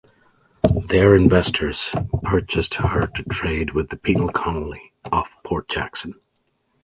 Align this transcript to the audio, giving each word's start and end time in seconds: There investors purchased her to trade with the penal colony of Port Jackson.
There 0.87 1.15
investors 1.15 1.93
purchased 2.23 2.73
her 2.73 3.05
to 3.05 3.23
trade 3.25 3.75
with 3.75 3.89
the 3.89 3.97
penal 3.97 4.29
colony 4.29 4.93
of 5.11 5.27
Port 5.43 5.67
Jackson. 5.69 6.15